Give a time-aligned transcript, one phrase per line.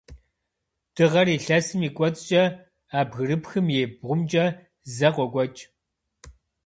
[0.93, 2.43] Дыгъэр илъэсым и кӏуэцӏкӏэ,
[2.97, 4.45] а бгырыпхым и бгъумкӏэ
[4.95, 5.63] зэ къокӏуэкӏ.